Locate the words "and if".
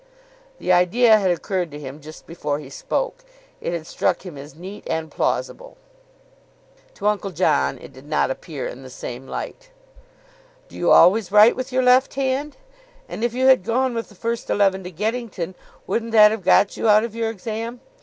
13.07-13.35